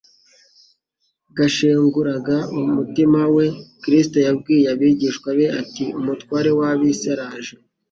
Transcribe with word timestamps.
kashenguraga 1.37 2.37
umutima 2.59 3.21
we, 3.35 3.45
Kristo 3.83 4.17
yabwiye 4.27 4.65
abigishwa 4.73 5.29
be 5.37 5.47
ati: 5.61 5.83
«Umutware 5.99 6.49
w'ab'isi 6.59 7.07
araje 7.13 7.53